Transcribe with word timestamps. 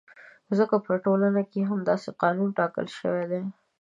ځکه 0.57 0.75
په 0.85 0.93
ټولنه 1.05 1.41
کې 1.49 1.59
یې 1.61 1.69
همداسې 1.71 2.09
قانون 2.21 2.49
ټاکل 2.59 2.85
شوی 2.99 3.23
دی. 3.31 3.41